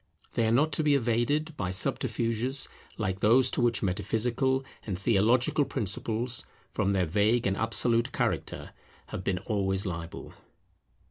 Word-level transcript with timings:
They 0.33 0.47
are 0.47 0.51
not 0.51 0.71
to 0.71 0.83
be 0.83 0.95
evaded 0.95 1.55
by 1.55 1.69
subterfuges 1.69 2.67
like 2.97 3.19
those 3.19 3.51
to 3.51 3.61
which 3.61 3.83
metaphysical 3.83 4.65
and 4.83 4.97
theological 4.97 5.63
principles, 5.63 6.43
from 6.71 6.89
their 6.89 7.05
vague 7.05 7.45
and 7.45 7.55
absolute 7.55 8.11
character, 8.11 8.71
have 9.09 9.23
been 9.23 9.37
always 9.45 9.85
liable. 9.85 10.33